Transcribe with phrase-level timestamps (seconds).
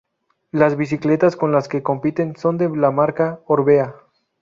[0.49, 3.93] Las bicicletas con las que compiten son de la marca Orbea.